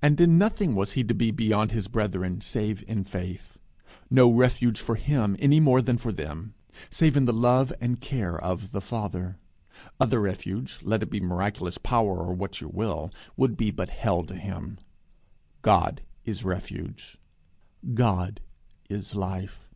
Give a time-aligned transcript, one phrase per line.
[0.00, 3.58] And in nothing was he to be beyond his brethren, save in faith.
[4.08, 6.54] No refuge for him, any more than for them,
[6.88, 9.36] save in the love and care of the Father.
[10.00, 14.22] Other refuge, let it be miraculous power or what you will, would be but hell
[14.24, 14.78] to him.
[15.60, 17.18] God is refuge.
[17.92, 18.40] God
[18.88, 19.68] is life.